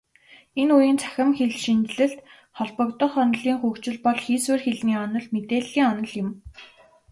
Энэ 0.61 0.71
үеийн 0.77 0.97
цахим 1.01 1.29
хэлшинжлэлд 1.37 2.19
холбогдох 2.57 3.13
онолын 3.23 3.57
хөгжил 3.61 3.97
бол 4.05 4.19
хийсвэр 4.25 4.59
хэлний 4.65 4.97
онол, 5.05 5.25
мэдээллийн 5.33 5.85
онол 5.91 6.11
юм. 6.23 6.29